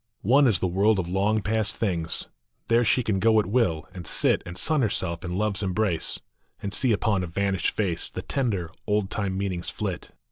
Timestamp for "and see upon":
6.59-7.21